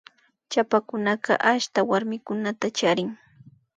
Chapakunaka 0.51 1.33
ashta 1.51 1.79
warmikunata 1.89 2.67
charin 2.77 3.09